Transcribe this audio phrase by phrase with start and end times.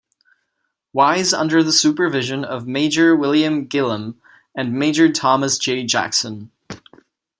[0.93, 4.15] Wise under the supervision of Major William Gilham
[4.55, 5.85] and Major Thomas J.
[5.85, 6.49] Jackson.